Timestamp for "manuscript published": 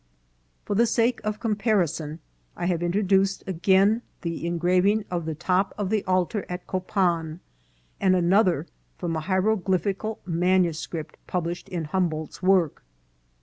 10.25-11.69